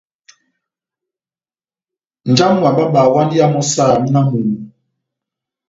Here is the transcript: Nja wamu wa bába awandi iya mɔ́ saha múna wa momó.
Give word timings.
Nja 2.29 2.45
wamu 2.47 2.61
wa 2.65 2.75
bába 2.77 2.99
awandi 3.05 3.35
iya 3.37 3.47
mɔ́ 3.53 3.63
saha 3.73 3.93
múna 4.01 4.19
wa 4.25 4.29
momó. 4.29 4.57